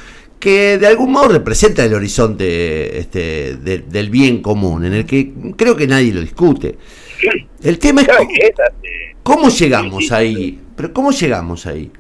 que 0.40 0.78
de 0.78 0.87
algún 0.87 1.12
modo 1.12 1.28
representa 1.28 1.85
el 1.85 1.92
horizonte 1.92 2.99
este, 2.99 3.56
del 3.56 4.08
bien 4.08 4.40
común, 4.40 4.87
en 4.87 4.94
el 4.94 5.04
que 5.04 5.32
creo 5.56 5.76
que 5.76 5.87
nadie 5.87 6.14
lo 6.14 6.23
discute. 6.23 6.78
El 7.62 7.78
tema 7.78 8.00
es 8.00 8.08
cómo, 9.23 9.50
llegamos 9.50 10.11
ahí, 10.11 10.58
pero 10.75 10.90
cómo 10.92 11.11
llegamos 11.11 11.66
ahí. 11.66 11.90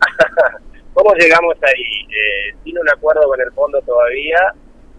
¿Cómo 0.92 1.14
llegamos 1.14 1.54
ahí? 1.62 2.06
Eh, 2.10 2.56
sin 2.64 2.78
un 2.78 2.88
acuerdo 2.88 3.28
con 3.28 3.40
el 3.40 3.52
fondo 3.52 3.80
todavía, 3.82 4.38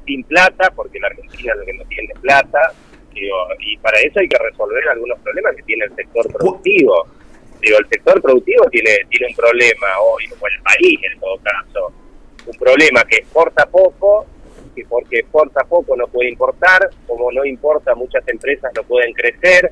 sin 0.08 0.24
plata, 0.24 0.72
porque 0.76 1.00
la 1.00 1.08
Argentina 1.08 1.54
es 1.54 1.60
lo 1.60 1.66
que 1.66 1.74
no 1.74 1.84
tiene 1.86 2.14
plata, 2.22 2.74
y 3.60 3.78
para 3.78 4.00
eso 4.00 4.20
hay 4.20 4.28
que 4.28 4.38
resolver 4.38 4.88
algunos 4.90 5.20
problemas 5.20 5.56
que 5.56 5.64
tiene 5.64 5.86
el 5.86 5.96
sector 5.96 6.32
productivo. 6.32 7.08
Digo, 7.62 7.78
el 7.80 7.88
sector 7.90 8.22
productivo 8.22 8.66
tiene, 8.70 8.92
tiene 9.10 9.28
un 9.30 9.36
problema 9.36 9.88
hoy, 10.02 10.26
o 10.40 10.48
el 10.48 10.62
país 10.62 11.00
en 11.12 11.20
todo 11.20 11.38
caso, 11.40 11.92
un 12.46 12.58
problema 12.58 13.04
que 13.04 13.18
exporta 13.18 13.66
poco, 13.66 14.26
que 14.76 14.86
porque 14.86 15.20
exporta 15.20 15.64
poco 15.64 15.96
no 15.96 16.08
puede 16.08 16.30
importar, 16.30 16.90
como 17.08 17.32
no 17.32 17.44
importa 17.44 17.96
muchas 17.96 18.28
empresas 18.28 18.72
no 18.76 18.84
pueden 18.84 19.12
crecer, 19.14 19.72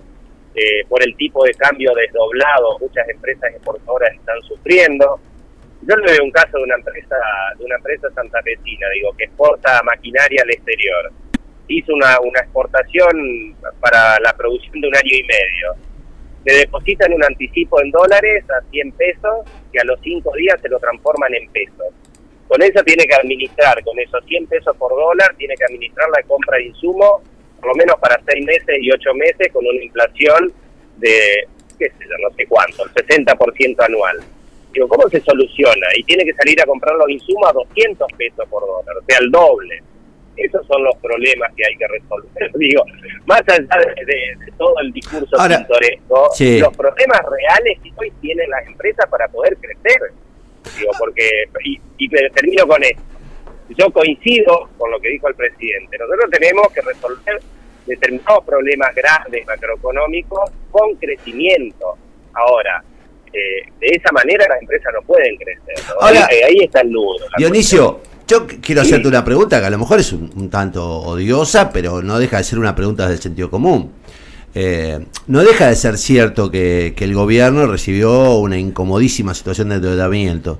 eh, 0.56 0.86
por 0.88 1.04
el 1.04 1.16
tipo 1.16 1.44
de 1.44 1.54
cambio 1.54 1.94
desdoblado 1.94 2.80
muchas 2.80 3.08
empresas 3.10 3.52
exportadoras 3.54 4.14
están 4.16 4.42
sufriendo, 4.44 5.20
yo 5.88 5.96
le 5.96 6.12
veo 6.12 6.24
un 6.24 6.32
caso 6.32 6.58
de 6.58 6.64
una 6.64 6.76
empresa, 6.76 7.16
de 7.58 7.66
una 7.66 7.76
empresa 7.76 8.08
santafesina, 8.16 8.90
digo, 8.94 9.16
que 9.18 9.26
exporta 9.26 9.82
maquinaria 9.84 10.42
al 10.44 10.50
exterior. 10.50 11.12
Hizo 11.68 11.94
una, 11.94 12.20
una 12.22 12.40
exportación 12.40 13.56
para 13.80 14.20
la 14.20 14.34
producción 14.34 14.82
de 14.82 14.88
un 14.88 14.96
año 14.96 15.16
y 15.16 15.24
medio. 15.24 15.74
Le 16.44 16.54
depositan 16.54 17.14
un 17.14 17.24
anticipo 17.24 17.82
en 17.82 17.92
dólares 17.92 18.44
a 18.50 18.62
100 18.70 18.92
pesos, 18.94 19.46
que 19.72 19.80
a 19.80 19.84
los 19.84 20.00
5 20.02 20.32
días 20.38 20.60
se 20.62 20.70
lo 20.70 20.80
transforman 20.80 21.34
en 21.34 21.50
pesos. 21.52 21.94
Con 22.48 22.62
eso 22.62 22.84
tiene 22.84 23.06
que 23.06 23.16
administrar, 23.16 23.84
con 23.84 23.98
esos 24.00 24.24
100 24.26 24.48
pesos 24.48 24.76
por 24.78 24.92
dólar, 24.92 25.36
tiene 25.38 25.56
que 25.56 25.66
administrar 25.66 26.08
la 26.10 26.22
compra 26.24 26.58
de 26.58 26.66
insumos, 26.66 27.22
por 27.60 27.70
lo 27.70 27.76
menos 27.76 27.96
para 28.00 28.20
6 28.28 28.46
meses 28.46 28.78
y 28.80 28.92
8 28.92 29.14
meses, 29.16 29.52
con 29.52 29.66
una 29.66 29.84
inflación 29.84 30.54
de, 30.98 31.48
qué 31.78 31.86
sé 31.86 32.06
yo, 32.06 32.30
no 32.30 32.36
sé 32.36 32.46
cuánto, 32.48 32.86
el 32.86 32.92
60% 32.94 33.86
anual. 33.86 34.20
Digo, 34.76 34.90
¿cómo 34.90 35.08
se 35.08 35.22
soluciona? 35.22 35.88
Y 35.96 36.04
tiene 36.04 36.26
que 36.26 36.34
salir 36.34 36.62
a 36.62 36.66
comprar 36.66 36.94
los 36.98 37.10
insumos 37.10 37.50
a 37.50 37.54
200 37.54 38.12
pesos 38.18 38.46
por 38.50 38.62
dólar, 38.62 38.98
o 38.98 39.06
sea, 39.08 39.20
el 39.22 39.32
doble. 39.32 39.82
Esos 40.36 40.68
son 40.68 40.84
los 40.84 40.94
problemas 40.98 41.50
que 41.56 41.66
hay 41.66 41.78
que 41.78 41.88
resolver. 41.88 42.52
Digo, 42.56 42.84
más 43.26 43.42
allá 43.48 43.94
de, 44.06 44.52
todo 44.58 44.78
el 44.82 44.92
discurso 44.92 45.38
pintoresco, 45.48 46.30
los 46.60 46.76
problemas 46.76 47.22
reales 47.24 47.80
que 47.82 47.92
hoy 47.96 48.12
tienen 48.20 48.50
las 48.50 48.68
empresas 48.68 49.06
para 49.10 49.30
poder 49.30 49.56
crecer. 49.56 50.12
Digo, 50.78 50.92
porque, 51.00 51.30
y, 51.64 51.80
y 51.98 52.10
termino 52.10 52.68
con 52.68 52.84
esto. 52.84 53.02
Yo 53.78 53.90
coincido 53.92 54.70
con 54.78 54.92
lo 54.92 55.00
que 55.00 55.08
dijo 55.08 55.30
el 55.30 55.36
presidente. 55.36 55.98
Nosotros 55.98 56.30
tenemos 56.32 56.68
que 56.74 56.82
resolver 56.82 57.40
determinados 57.86 58.44
problemas 58.44 58.94
grandes 58.94 59.48
macroeconómicos 59.48 60.52
con 60.70 60.96
crecimiento. 60.96 61.98
Ahora, 62.34 62.84
eh, 63.36 63.70
de 63.82 63.88
esa 63.88 64.12
manera 64.14 64.46
las 64.48 64.62
empresas 64.62 64.94
no 64.94 65.02
pueden 65.02 65.36
crecer. 65.36 65.86
Ahora, 66.00 66.28
eh, 66.32 66.46
ahí 66.46 66.58
está 66.64 66.82
el 66.82 66.92
nudo. 66.92 67.18
Dionisio, 67.38 68.02
yo 68.28 68.48
quiero 68.48 68.82
hacerte 68.82 69.08
una 69.08 69.26
pregunta 69.26 69.60
que 69.60 69.66
a 69.66 69.70
lo 69.70 69.78
mejor 69.78 70.00
es 70.00 70.14
un, 70.14 70.50
tanto 70.50 70.84
odiosa, 71.02 71.72
pero 71.72 72.02
no 72.02 72.18
deja 72.18 72.38
de 72.38 72.44
ser 72.44 72.60
una 72.60 72.76
pregunta 72.76 73.10
del 73.10 73.20
sentido 73.20 73.50
común. 73.50 73.92
Eh, 74.54 75.06
no 75.28 75.44
deja 75.44 75.68
de 75.68 75.76
ser 75.76 75.98
cierto 75.98 76.50
que, 76.50 76.94
que, 76.96 77.04
el 77.04 77.14
gobierno 77.14 77.68
recibió 77.68 78.36
una 78.36 78.58
incomodísima 78.58 79.34
situación 79.34 79.70
de 79.70 79.76
endeudamiento. 79.76 80.60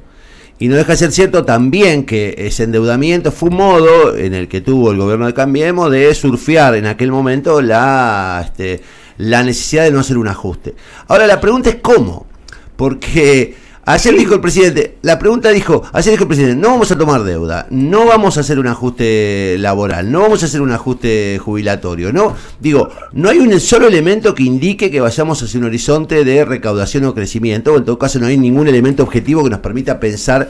Y 0.60 0.68
no 0.68 0.76
deja 0.76 0.94
de 0.94 0.98
ser 0.98 1.12
cierto 1.14 1.46
también 1.46 2.06
que 2.06 2.36
ese 2.38 2.64
endeudamiento 2.64 3.32
fue 3.32 3.50
un 3.50 3.56
modo 3.56 4.18
en 4.18 4.34
el 4.34 4.50
que 4.50 4.60
tuvo 4.60 4.92
el 4.92 4.98
gobierno 4.98 5.28
de 5.28 5.34
Cambiemos 5.34 5.92
de 5.92 6.14
surfear 6.14 6.76
en 6.76 6.88
aquel 6.88 7.12
momento 7.12 7.62
la, 7.62 8.42
este, 8.44 8.82
la 9.18 9.44
necesidad 9.44 9.86
de 9.86 9.92
no 9.92 10.02
hacer 10.02 10.18
un 10.18 10.28
ajuste. 10.28 10.76
Ahora 11.08 11.26
la 11.26 11.40
pregunta 11.40 11.70
es 11.70 11.78
cómo. 11.78 12.28
Porque 12.76 13.56
ayer 13.86 14.18
dijo 14.18 14.34
el 14.36 14.42
presidente, 14.42 14.98
la 15.02 15.20
pregunta 15.20 15.50
dijo, 15.50 15.84
ayer 15.94 16.12
dijo 16.12 16.24
el 16.24 16.28
presidente, 16.28 16.56
no 16.56 16.70
vamos 16.70 16.92
a 16.92 16.98
tomar 16.98 17.24
deuda, 17.24 17.68
no 17.70 18.06
vamos 18.06 18.38
a 18.38 18.42
hacer 18.42 18.60
un 18.60 18.68
ajuste 18.68 19.58
laboral, 19.60 20.12
no 20.12 20.22
vamos 20.22 20.44
a 20.44 20.48
hacer 20.48 20.62
un 20.62 20.72
ajuste 20.72 21.40
jubilatorio, 21.40 22.12
no, 22.12 22.36
digo, 22.60 22.90
no 23.14 23.30
hay 23.30 23.38
un 23.38 23.60
solo 23.60 23.88
elemento 23.88 24.34
que 24.34 24.44
indique 24.44 24.90
que 24.90 25.02
vayamos 25.02 25.42
hacia 25.42 25.60
un 25.60 25.66
horizonte 25.66 26.24
de 26.24 26.46
recaudación 26.46 27.06
o 27.06 27.14
crecimiento, 27.14 27.74
o 27.74 27.78
en 27.78 27.86
todo 27.86 28.00
caso 28.00 28.20
no 28.20 28.28
hay 28.28 28.38
ningún 28.38 28.68
elemento 28.68 29.04
objetivo 29.04 29.44
que 29.44 29.50
nos 29.50 29.60
permita 29.60 30.00
pensar 30.00 30.50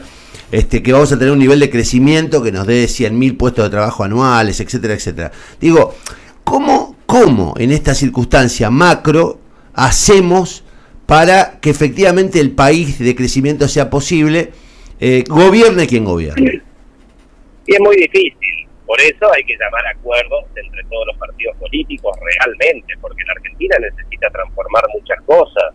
este, 0.52 0.82
que 0.82 0.92
vamos 0.92 1.12
a 1.12 1.18
tener 1.18 1.32
un 1.32 1.38
nivel 1.38 1.60
de 1.60 1.70
crecimiento 1.70 2.42
que 2.42 2.52
nos 2.52 2.66
dé 2.66 2.86
100.000 2.86 3.36
puestos 3.36 3.64
de 3.64 3.70
trabajo 3.70 4.04
anuales, 4.04 4.60
etcétera, 4.60 4.94
etcétera. 4.94 5.32
Digo, 5.60 5.94
¿cómo, 6.44 6.96
cómo 7.04 7.54
en 7.58 7.72
esta 7.72 7.94
circunstancia 7.94 8.70
macro 8.70 9.40
hacemos 9.74 10.62
para 11.06 11.60
que 11.60 11.70
efectivamente 11.70 12.40
el 12.40 12.50
país 12.50 12.98
de 12.98 13.14
crecimiento 13.14 13.68
sea 13.68 13.88
posible, 13.88 14.50
eh, 15.00 15.24
gobierne 15.28 15.86
quien 15.86 16.04
gobierne. 16.04 16.62
Y 17.66 17.74
es 17.74 17.80
muy 17.80 17.96
difícil, 17.96 18.68
por 18.86 19.00
eso 19.00 19.32
hay 19.32 19.44
que 19.44 19.56
llamar 19.56 19.86
acuerdos 19.86 20.44
entre 20.54 20.82
todos 20.84 21.06
los 21.06 21.16
partidos 21.16 21.56
políticos 21.56 22.16
realmente, 22.20 22.94
porque 23.00 23.22
la 23.24 23.32
Argentina 23.32 23.76
necesita 23.80 24.30
transformar 24.30 24.84
muchas 24.94 25.20
cosas. 25.22 25.74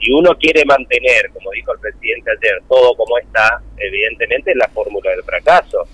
Si 0.00 0.12
uno 0.12 0.36
quiere 0.38 0.64
mantener, 0.64 1.30
como 1.32 1.50
dijo 1.52 1.72
el 1.72 1.80
presidente 1.80 2.30
ayer, 2.30 2.62
todo 2.68 2.94
como 2.96 3.18
está, 3.18 3.62
evidentemente 3.78 4.50
es 4.50 4.56
la 4.56 4.68
fórmula 4.68 5.10
del 5.10 5.22
fracaso. 5.22 5.86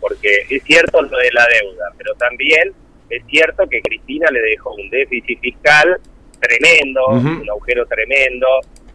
Porque 0.00 0.46
es 0.48 0.62
cierto 0.62 1.02
lo 1.02 1.18
de 1.18 1.32
la 1.32 1.46
deuda, 1.60 1.92
pero 1.98 2.14
también 2.14 2.72
es 3.10 3.22
cierto 3.26 3.68
que 3.68 3.82
Cristina 3.82 4.30
le 4.30 4.40
dejó 4.40 4.72
un 4.74 4.88
déficit 4.88 5.40
fiscal 5.40 6.00
tremendo, 6.44 7.06
un 7.08 7.50
agujero 7.50 7.86
tremendo, 7.86 8.46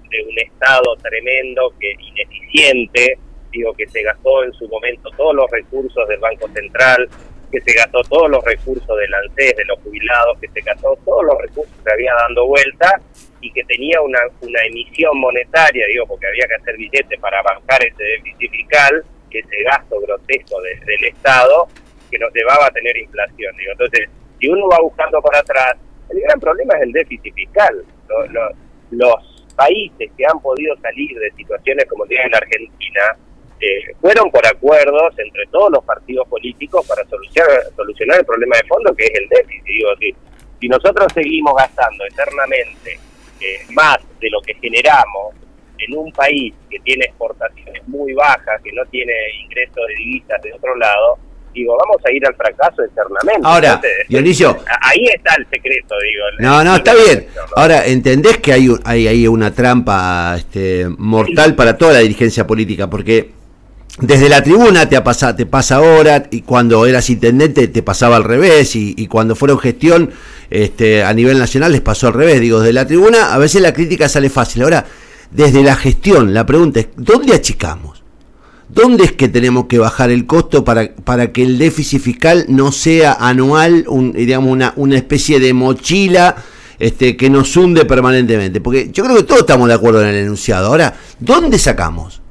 de 0.09 0.23
un 0.23 0.39
Estado 0.39 0.95
tremendo, 1.01 1.73
que 1.79 1.93
ineficiente, 1.99 3.17
digo 3.51 3.73
que 3.73 3.87
se 3.87 4.03
gastó 4.03 4.43
en 4.43 4.53
su 4.53 4.67
momento 4.67 5.09
todos 5.17 5.35
los 5.35 5.49
recursos 5.51 6.07
del 6.07 6.19
Banco 6.19 6.47
Central, 6.53 7.09
que 7.51 7.61
se 7.61 7.73
gastó 7.73 8.01
todos 8.03 8.29
los 8.29 8.43
recursos 8.43 8.97
del 8.97 9.13
ANSES, 9.13 9.55
de 9.55 9.65
los 9.65 9.79
jubilados, 9.79 10.37
que 10.39 10.47
se 10.49 10.61
gastó 10.61 10.97
todos 11.03 11.25
los 11.25 11.37
recursos 11.41 11.73
que 11.83 11.93
había 11.93 12.13
dando 12.27 12.45
vuelta 12.45 13.01
y 13.41 13.51
que 13.51 13.63
tenía 13.63 14.01
una, 14.01 14.19
una 14.41 14.61
emisión 14.65 15.17
monetaria, 15.19 15.85
digo, 15.87 16.05
porque 16.05 16.27
había 16.27 16.45
que 16.47 16.55
hacer 16.55 16.77
billetes 16.77 17.19
para 17.19 17.41
bancar 17.41 17.83
ese 17.83 18.03
déficit 18.03 18.51
fiscal, 18.51 19.03
ese 19.31 19.63
gasto 19.63 19.99
grotesco 20.01 20.61
del 20.61 21.05
Estado, 21.05 21.67
que 22.09 22.17
nos 22.17 22.33
llevaba 22.33 22.67
a 22.67 22.71
tener 22.71 22.95
inflación. 22.97 23.55
Digo. 23.57 23.71
Entonces, 23.71 24.09
si 24.39 24.47
uno 24.47 24.67
va 24.67 24.79
buscando 24.81 25.21
para 25.21 25.39
atrás, 25.39 25.75
el 26.09 26.21
gran 26.21 26.39
problema 26.39 26.75
es 26.75 26.81
el 26.83 26.91
déficit 26.91 27.33
fiscal. 27.33 27.83
Los, 28.91 29.15
países 29.55 30.09
que 30.15 30.25
han 30.25 30.39
podido 30.39 30.73
salir 30.77 31.19
de 31.19 31.31
situaciones 31.31 31.83
como 31.89 32.05
tiene 32.05 32.29
la 32.29 32.37
Argentina 32.37 33.17
eh, 33.59 33.93
fueron 33.99 34.31
por 34.31 34.47
acuerdos 34.47 35.13
entre 35.19 35.45
todos 35.47 35.69
los 35.69 35.83
partidos 35.83 36.25
políticos 36.29 36.87
para 36.87 37.03
solucionar, 37.09 37.63
solucionar 37.75 38.19
el 38.19 38.25
problema 38.25 38.55
de 38.55 38.67
fondo 38.69 38.95
que 38.95 39.03
es 39.03 39.19
el 39.19 39.27
déficit. 39.27 39.65
Digo, 39.65 39.89
si 40.61 40.67
nosotros 40.69 41.11
seguimos 41.13 41.55
gastando 41.57 42.05
eternamente 42.05 42.97
eh, 43.41 43.59
más 43.71 43.97
de 44.21 44.29
lo 44.29 44.39
que 44.41 44.53
generamos 44.53 45.35
en 45.77 45.97
un 45.97 46.11
país 46.13 46.53
que 46.69 46.79
tiene 46.79 47.05
exportaciones 47.05 47.85
muy 47.87 48.13
bajas, 48.13 48.61
que 48.61 48.71
no 48.71 48.85
tiene 48.85 49.13
ingresos 49.43 49.87
de 49.87 49.95
divisas 49.95 50.41
de 50.41 50.53
otro 50.53 50.73
lado, 50.77 51.17
digo, 51.53 51.77
vamos 51.77 52.01
a 52.05 52.11
ir 52.11 52.25
al 52.25 52.35
fracaso 52.35 52.83
eternamente. 52.83 53.41
Ahora, 53.43 53.81
Dionisio. 54.07 54.57
Ahí 54.81 55.05
está 55.13 55.35
el 55.37 55.47
secreto, 55.49 55.95
digo. 56.03 56.23
No, 56.39 56.63
no, 56.63 56.75
está 56.75 56.93
bien. 56.93 57.27
Ahora, 57.55 57.85
¿entendés 57.85 58.37
que 58.37 58.53
hay, 58.53 58.69
hay, 58.83 59.07
hay 59.07 59.27
una 59.27 59.53
trampa 59.53 60.35
este, 60.37 60.87
mortal 60.97 61.55
para 61.55 61.77
toda 61.77 61.93
la 61.93 61.99
dirigencia 61.99 62.45
política? 62.47 62.89
Porque 62.89 63.31
desde 63.99 64.29
la 64.29 64.41
tribuna 64.41 64.87
te, 64.87 64.99
pasa, 65.01 65.35
te 65.35 65.45
pasa 65.45 65.75
ahora, 65.75 66.23
y 66.31 66.41
cuando 66.41 66.85
eras 66.85 67.09
intendente 67.09 67.67
te 67.67 67.83
pasaba 67.83 68.15
al 68.15 68.23
revés, 68.23 68.75
y, 68.75 68.93
y, 68.97 69.07
cuando 69.07 69.35
fueron 69.35 69.59
gestión 69.59 70.11
este, 70.49 71.03
a 71.03 71.13
nivel 71.13 71.37
nacional 71.37 71.71
les 71.71 71.81
pasó 71.81 72.07
al 72.07 72.13
revés. 72.13 72.39
Digo, 72.39 72.59
desde 72.59 72.73
la 72.73 72.87
tribuna 72.87 73.33
a 73.33 73.37
veces 73.37 73.61
la 73.61 73.73
crítica 73.73 74.07
sale 74.07 74.29
fácil. 74.29 74.63
Ahora, 74.63 74.85
desde 75.31 75.63
la 75.63 75.75
gestión, 75.75 76.33
la 76.33 76.45
pregunta 76.45 76.79
es, 76.79 76.87
¿dónde 76.95 77.33
achicamos? 77.33 77.98
¿Dónde 78.69 79.03
es 79.03 79.13
que 79.13 79.27
tenemos 79.27 79.65
que 79.65 79.79
bajar 79.79 80.11
el 80.11 80.27
costo 80.27 80.63
para, 80.63 80.93
para 81.03 81.31
que 81.31 81.41
el 81.41 81.57
déficit 81.57 81.99
fiscal 82.01 82.45
no 82.49 82.71
sea 82.71 83.13
anual, 83.13 83.85
un, 83.87 84.13
digamos, 84.13 84.51
una, 84.51 84.73
una 84.75 84.95
especie 84.95 85.39
de 85.39 85.53
mochila 85.53 86.35
este, 86.77 87.17
que 87.17 87.31
nos 87.31 87.57
hunde 87.57 87.85
permanentemente? 87.85 88.61
Porque 88.61 88.91
yo 88.91 89.03
creo 89.03 89.17
que 89.17 89.23
todos 89.23 89.39
estamos 89.39 89.67
de 89.67 89.73
acuerdo 89.73 90.03
en 90.03 90.09
el 90.09 90.15
enunciado. 90.17 90.67
Ahora, 90.67 90.93
¿dónde 91.17 91.57
sacamos? 91.57 92.21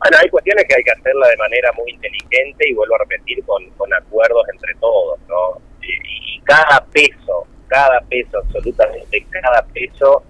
Bueno, 0.00 0.18
hay 0.20 0.28
cuestiones 0.28 0.66
que 0.68 0.74
hay 0.74 0.82
que 0.82 0.90
hacerla 0.90 1.28
de 1.28 1.36
manera 1.38 1.70
muy 1.78 1.90
inteligente 1.92 2.68
y 2.68 2.74
vuelvo 2.74 2.96
a 2.96 2.98
repetir 2.98 3.42
con, 3.44 3.70
con 3.78 3.92
acuerdos 3.94 4.44
entre 4.52 4.74
todos, 4.80 5.18
¿no? 5.28 5.62
Y, 5.80 6.36
y 6.36 6.40
cada 6.40 6.84
peso, 6.92 7.46
cada 7.68 8.02
peso, 8.02 8.36
absolutamente 8.36 9.26
cada 9.30 9.62
peso 9.72 10.24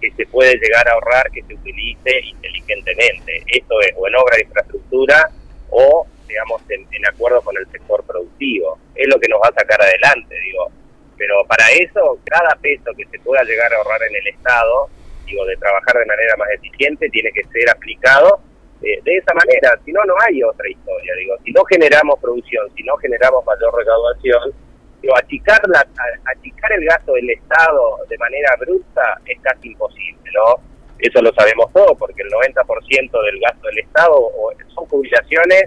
que 0.00 0.10
se 0.12 0.26
puede 0.26 0.56
llegar 0.58 0.88
a 0.88 0.92
ahorrar 0.92 1.30
que 1.30 1.42
se 1.42 1.54
utilice 1.54 2.20
inteligentemente. 2.24 3.42
Esto 3.46 3.80
es 3.80 3.92
o 3.96 4.08
en 4.08 4.16
obra 4.16 4.36
de 4.36 4.44
infraestructura 4.44 5.30
o, 5.70 6.06
digamos, 6.26 6.62
en, 6.68 6.86
acuerdo 7.06 7.40
con 7.42 7.56
el 7.56 7.66
sector 7.70 8.04
productivo. 8.04 8.78
Es 8.94 9.08
lo 9.08 9.18
que 9.18 9.28
nos 9.28 9.40
va 9.40 9.48
a 9.48 9.60
sacar 9.60 9.80
adelante, 9.80 10.34
digo. 10.40 10.70
Pero 11.16 11.34
para 11.46 11.68
eso, 11.72 12.18
cada 12.24 12.54
peso 12.56 12.90
que 12.96 13.06
se 13.06 13.18
pueda 13.20 13.42
llegar 13.44 13.72
a 13.72 13.76
ahorrar 13.76 14.02
en 14.04 14.16
el 14.16 14.26
Estado, 14.28 14.88
digo, 15.26 15.44
de 15.44 15.56
trabajar 15.56 15.98
de 15.98 16.06
manera 16.06 16.36
más 16.36 16.48
eficiente, 16.50 17.08
tiene 17.10 17.30
que 17.32 17.44
ser 17.44 17.68
aplicado 17.70 18.40
eh, 18.82 19.00
de 19.02 19.16
esa 19.16 19.34
manera. 19.34 19.78
Si 19.84 19.92
no, 19.92 20.02
no 20.04 20.14
hay 20.26 20.42
otra 20.42 20.68
historia. 20.68 21.14
Digo, 21.16 21.36
si 21.44 21.52
no 21.52 21.64
generamos 21.64 22.18
producción, 22.20 22.68
si 22.74 22.82
no 22.82 22.96
generamos 22.96 23.44
mayor 23.44 23.76
recaudación, 23.76 24.54
Digo, 25.02 25.16
achicar, 25.16 25.60
la, 25.68 25.86
achicar 26.26 26.72
el 26.72 26.84
gasto 26.84 27.12
del 27.14 27.30
Estado 27.30 27.98
de 28.08 28.18
manera 28.18 28.54
bruta 28.58 29.18
es 29.24 29.38
casi 29.40 29.68
imposible, 29.68 30.30
¿no? 30.34 30.62
Eso 30.98 31.22
lo 31.22 31.32
sabemos 31.32 31.72
todos, 31.72 31.96
porque 31.98 32.22
el 32.22 32.28
90% 32.28 33.22
del 33.22 33.40
gasto 33.40 33.68
del 33.68 33.78
Estado 33.78 34.30
son 34.74 34.86
jubilaciones, 34.86 35.64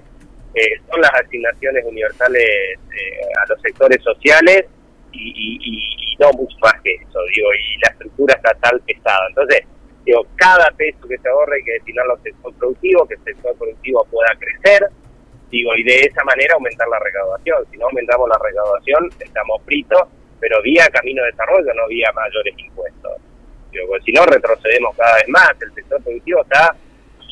eh, 0.54 0.82
son 0.90 1.02
las 1.02 1.12
asignaciones 1.16 1.84
universales 1.86 2.44
eh, 2.44 3.42
a 3.42 3.48
los 3.50 3.60
sectores 3.62 4.04
sociales 4.04 4.66
y, 5.12 5.58
y, 5.60 6.16
no 6.20 6.32
mucho 6.34 6.56
más 6.62 6.80
que 6.84 6.94
eso, 6.94 7.20
digo, 7.36 7.50
y 7.54 7.82
la 7.84 7.90
estructura 7.90 8.36
estatal 8.36 8.80
pesada. 8.86 9.26
Entonces, 9.30 9.66
Digo, 10.06 10.26
cada 10.36 10.70
peso 10.72 11.08
que 11.08 11.18
se 11.18 11.30
ahorre 11.30 11.58
hay 11.58 11.64
que 11.64 11.72
destinarlo 11.74 12.14
al 12.14 12.24
sector 12.24 12.54
productivo, 12.56 13.08
que 13.08 13.14
el 13.16 13.24
sector 13.24 13.56
productivo 13.58 14.06
pueda 14.12 14.36
crecer, 14.38 14.90
digo, 15.54 15.76
y 15.76 15.84
de 15.84 16.10
esa 16.10 16.24
manera 16.24 16.56
aumentar 16.56 16.88
la 16.90 16.98
recaudación. 16.98 17.64
Si 17.70 17.78
no 17.78 17.86
aumentamos 17.86 18.28
la 18.28 18.40
recaudación, 18.42 19.10
estamos 19.20 19.62
fritos, 19.66 20.02
pero 20.40 20.60
vía 20.64 20.88
camino 20.92 21.22
de 21.22 21.30
desarrollo, 21.30 21.72
no 21.76 21.88
vía 21.88 22.12
mayores 22.12 22.56
impuestos. 22.58 23.22
Digo, 23.72 23.86
porque 23.88 24.04
si 24.06 24.12
no, 24.14 24.26
retrocedemos 24.26 24.98
cada 24.98 25.16
vez 25.16 25.30
más. 25.30 25.54
El 25.62 25.74
sector 25.76 26.02
productivo 26.02 26.42
está 26.42 26.76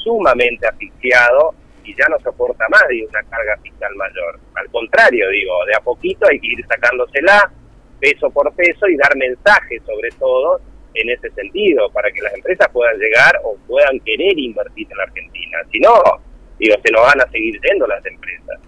sumamente 0.04 0.68
asfixiado 0.68 1.56
y 1.84 1.96
ya 1.98 2.06
no 2.10 2.20
soporta 2.20 2.70
más 2.70 2.88
de 2.90 3.04
una 3.04 3.24
carga 3.24 3.58
fiscal 3.58 3.96
mayor. 3.96 4.40
Al 4.54 4.70
contrario, 4.70 5.28
digo, 5.30 5.66
de 5.66 5.76
a 5.76 5.80
poquito 5.82 6.28
hay 6.30 6.40
que 6.40 6.48
ir 6.48 6.66
sacándosela 6.68 7.52
peso 8.00 8.30
por 8.30 8.54
peso 8.54 8.88
y 8.88 8.98
dar 8.98 9.16
mensajes 9.16 9.82
sobre 9.84 10.10
todo 10.20 10.62
en 10.94 11.10
ese 11.10 11.30
sentido, 11.32 11.90
para 11.92 12.12
que 12.12 12.22
las 12.22 12.34
empresas 12.34 12.68
puedan 12.70 12.98
llegar 12.98 13.40
o 13.44 13.56
puedan 13.66 14.00
querer 14.02 14.38
invertir 14.38 14.88
en 14.92 14.98
la 14.98 15.04
Argentina. 15.04 15.58
Si 15.72 15.80
no, 15.80 15.94
digo, 16.62 16.76
se 16.84 16.92
nos 16.92 17.02
van 17.02 17.22
a 17.22 17.30
seguir 17.32 17.60
yendo 17.68 17.88
las 17.88 18.06
empresas. 18.06 18.60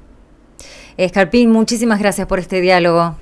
Escarpín, 0.97 1.51
muchísimas 1.51 2.00
gracias 2.00 2.27
por 2.27 2.39
este 2.39 2.62
diálogo. 2.62 3.17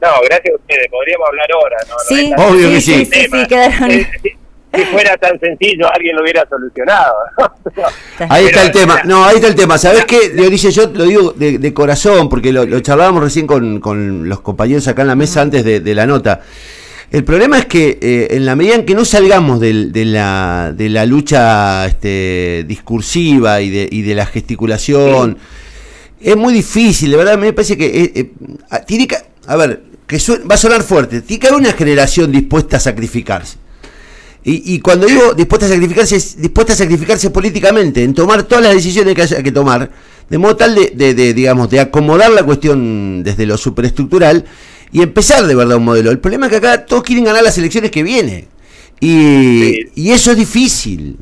No, 0.00 0.08
gracias 0.28 0.52
a 0.52 0.56
ustedes. 0.56 0.88
Podríamos 0.90 1.28
hablar 1.28 1.48
ahora. 1.52 1.76
¿no? 1.88 1.94
Sí, 2.08 2.32
obvio 2.36 2.70
que 2.70 2.80
sí. 2.80 3.04
sí. 3.06 3.46
quedaron... 3.48 3.90
Si 4.74 4.84
fuera 4.86 5.16
tan 5.16 5.38
sencillo, 5.38 5.88
alguien 5.94 6.16
lo 6.16 6.22
hubiera 6.22 6.44
solucionado. 6.48 7.14
Ahí 8.28 8.46
está 8.46 8.62
el 8.64 8.72
tema. 8.72 9.02
No, 9.04 9.24
ahí 9.24 9.36
está 9.36 9.46
el 9.46 9.54
tema. 9.54 9.78
¿Sabés 9.78 10.04
qué, 10.04 10.30
Dionisio? 10.30 10.70
Yo 10.70 10.90
lo 10.92 11.04
digo 11.04 11.30
de, 11.30 11.58
de 11.58 11.72
corazón, 11.72 12.28
porque 12.28 12.52
lo, 12.52 12.66
lo 12.66 12.80
charlábamos 12.80 13.22
recién 13.22 13.46
con, 13.46 13.78
con 13.78 14.28
los 14.28 14.40
compañeros 14.40 14.88
acá 14.88 15.02
en 15.02 15.08
la 15.08 15.14
mesa 15.14 15.42
antes 15.42 15.64
de, 15.64 15.78
de 15.78 15.94
la 15.94 16.06
nota. 16.06 16.40
El 17.10 17.22
problema 17.24 17.58
es 17.58 17.66
que 17.66 17.98
eh, 18.00 18.28
en 18.32 18.44
la 18.46 18.56
medida 18.56 18.74
en 18.74 18.84
que 18.84 18.94
no 18.94 19.04
salgamos 19.04 19.60
de, 19.60 19.72
la, 20.04 20.72
de 20.76 20.88
la 20.88 21.06
lucha 21.06 21.86
este, 21.86 22.64
discursiva 22.66 23.60
y 23.60 23.70
de, 23.70 23.88
y 23.90 24.02
de 24.02 24.14
la 24.14 24.26
gesticulación, 24.26 25.38
es 26.20 26.36
muy 26.36 26.52
difícil, 26.54 27.10
de 27.12 27.16
verdad, 27.16 27.38
me 27.38 27.52
parece 27.52 27.76
que 27.76 27.86
eh, 27.86 28.12
eh, 28.14 28.30
a- 28.70 28.80
tiene 28.80 29.06
que, 29.06 29.16
a 29.46 29.56
ver, 29.56 29.82
que 30.06 30.18
va 30.50 30.54
a 30.56 30.58
sonar 30.58 30.82
fuerte, 30.82 31.20
tiene 31.20 31.40
que 31.40 31.46
haber 31.48 31.60
una 31.60 31.72
generación 31.72 32.32
dispuesta 32.32 32.78
a 32.78 32.80
sacrificarse. 32.80 33.58
Y, 34.46 34.74
y 34.74 34.80
cuando 34.80 35.06
digo 35.06 35.32
dispuesta 35.34 35.66
a 35.66 35.68
sacrificarse, 35.70 36.16
es 36.16 36.36
dispuesta 36.40 36.72
a 36.72 36.76
sacrificarse 36.76 37.30
políticamente, 37.30 38.02
en 38.02 38.12
tomar 38.12 38.42
todas 38.42 38.64
las 38.64 38.74
decisiones 38.74 39.14
que 39.14 39.22
haya 39.22 39.42
que 39.42 39.52
tomar, 39.52 39.90
de 40.28 40.38
modo 40.38 40.56
tal 40.56 40.74
de, 40.74 40.92
de- 40.94 41.14
de, 41.14 41.32
digamos, 41.32 41.70
de 41.70 41.80
acomodar 41.80 42.30
la 42.32 42.42
cuestión 42.42 43.22
desde 43.22 43.46
lo 43.46 43.56
superestructural 43.56 44.44
y 44.92 45.02
empezar 45.02 45.44
de 45.44 45.54
verdad 45.54 45.76
un 45.76 45.84
modelo. 45.84 46.10
El 46.10 46.18
problema 46.18 46.46
es 46.46 46.50
que 46.52 46.58
acá 46.58 46.84
todos 46.86 47.02
quieren 47.02 47.24
ganar 47.24 47.42
las 47.42 47.56
elecciones 47.58 47.90
que 47.90 48.02
vienen. 48.02 48.48
Y, 49.00 49.08
Sí. 49.60 49.90
y 49.96 50.12
eso 50.12 50.30
es 50.30 50.36
difícil. 50.36 51.16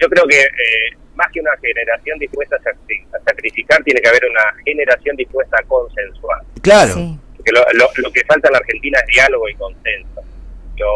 yo 0.00 0.08
creo 0.08 0.26
que 0.26 0.40
eh, 0.40 0.96
más 1.14 1.26
que 1.32 1.40
una 1.40 1.50
generación 1.62 2.18
dispuesta 2.18 2.56
a, 2.56 2.60
sacri- 2.60 3.04
a 3.14 3.22
sacrificar, 3.24 3.82
tiene 3.84 4.00
que 4.00 4.08
haber 4.08 4.22
una 4.30 4.62
generación 4.64 5.16
dispuesta 5.16 5.56
a 5.58 5.62
consensuar. 5.66 6.40
Claro. 6.62 6.94
Sí. 6.94 7.18
Porque 7.36 7.52
lo, 7.52 7.60
lo, 7.74 7.88
lo 7.96 8.12
que 8.12 8.22
falta 8.24 8.48
en 8.48 8.52
la 8.52 8.58
Argentina 8.58 8.98
es 9.00 9.06
diálogo 9.14 9.48
y 9.48 9.54
consenso. 9.54 10.20
Yo, 10.76 10.86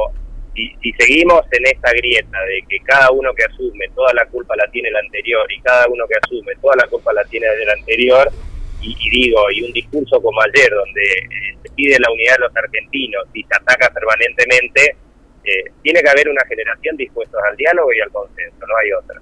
si, 0.54 0.68
si 0.82 0.92
seguimos 0.98 1.42
en 1.52 1.66
esta 1.66 1.90
grieta 1.92 2.38
de 2.44 2.62
que 2.68 2.78
cada 2.84 3.10
uno 3.12 3.32
que 3.34 3.44
asume 3.44 3.88
toda 3.94 4.12
la 4.14 4.26
culpa 4.26 4.54
la 4.56 4.70
tiene 4.70 4.88
el 4.90 4.96
anterior 4.96 5.50
y 5.52 5.60
cada 5.62 5.86
uno 5.88 6.04
que 6.08 6.18
asume 6.22 6.52
toda 6.60 6.76
la 6.76 6.86
culpa 6.88 7.12
la 7.14 7.24
tiene 7.24 7.46
el 7.46 7.70
anterior, 7.70 8.30
y, 8.80 8.96
y 8.98 9.10
digo, 9.10 9.40
y 9.50 9.62
un 9.62 9.72
discurso 9.72 10.20
como 10.20 10.40
ayer 10.42 10.70
donde 10.70 11.02
eh, 11.02 11.58
se 11.62 11.70
pide 11.74 11.96
la 11.98 12.10
unidad 12.12 12.34
de 12.34 12.40
los 12.40 12.56
argentinos 12.56 13.24
y 13.34 13.42
se 13.42 13.54
ataca 13.54 13.90
permanentemente, 13.92 14.96
eh, 15.44 15.64
tiene 15.82 16.02
que 16.02 16.08
haber 16.08 16.28
una 16.28 16.44
generación 16.46 16.96
dispuesta 16.96 17.38
al 17.48 17.56
diálogo 17.56 17.92
y 17.92 18.00
al 18.00 18.10
consenso, 18.10 18.66
no 18.66 18.76
hay 18.76 18.92
otra. 18.92 19.20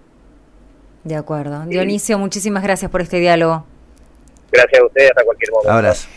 De 1.05 1.17
acuerdo. 1.17 1.65
Dionisio, 1.67 2.19
muchísimas 2.19 2.62
gracias 2.62 2.91
por 2.91 3.00
este 3.00 3.19
diálogo. 3.19 3.65
Gracias 4.50 4.81
a 4.81 4.85
ustedes, 4.85 5.11
hasta 5.11 5.25
cualquier 5.25 5.50
momento. 5.53 5.73
Abrazo. 5.73 6.07